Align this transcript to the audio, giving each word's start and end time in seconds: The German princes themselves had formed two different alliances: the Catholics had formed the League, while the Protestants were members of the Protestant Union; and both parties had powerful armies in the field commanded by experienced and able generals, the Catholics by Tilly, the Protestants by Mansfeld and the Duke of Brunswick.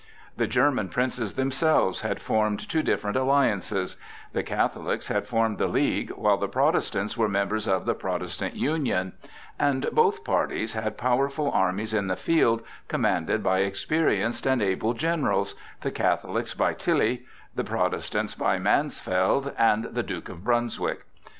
The 0.35 0.47
German 0.47 0.89
princes 0.89 1.35
themselves 1.35 2.01
had 2.01 2.19
formed 2.19 2.67
two 2.67 2.81
different 2.81 3.15
alliances: 3.15 3.97
the 4.33 4.41
Catholics 4.41 5.09
had 5.09 5.27
formed 5.27 5.59
the 5.59 5.67
League, 5.67 6.09
while 6.13 6.37
the 6.37 6.47
Protestants 6.47 7.15
were 7.15 7.29
members 7.29 7.67
of 7.67 7.85
the 7.85 7.93
Protestant 7.93 8.55
Union; 8.55 9.13
and 9.59 9.87
both 9.91 10.23
parties 10.23 10.73
had 10.73 10.97
powerful 10.97 11.51
armies 11.51 11.93
in 11.93 12.07
the 12.07 12.15
field 12.15 12.63
commanded 12.87 13.43
by 13.43 13.59
experienced 13.59 14.47
and 14.47 14.59
able 14.59 14.95
generals, 14.95 15.53
the 15.81 15.91
Catholics 15.91 16.55
by 16.55 16.73
Tilly, 16.73 17.27
the 17.53 17.63
Protestants 17.63 18.33
by 18.33 18.57
Mansfeld 18.57 19.53
and 19.55 19.83
the 19.83 20.01
Duke 20.01 20.29
of 20.29 20.43
Brunswick. 20.43 21.01